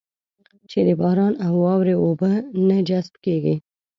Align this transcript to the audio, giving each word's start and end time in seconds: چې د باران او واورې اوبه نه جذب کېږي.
چې 0.69 0.79
د 0.87 0.89
باران 1.01 1.33
او 1.45 1.53
واورې 1.63 1.95
اوبه 2.03 2.31
نه 2.67 2.77
جذب 2.89 3.15
کېږي. 3.25 3.55